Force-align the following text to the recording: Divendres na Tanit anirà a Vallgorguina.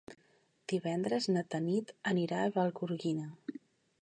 Divendres 0.73 1.29
na 1.35 1.45
Tanit 1.55 1.93
anirà 2.13 2.41
a 2.47 2.51
Vallgorguina. 2.57 3.33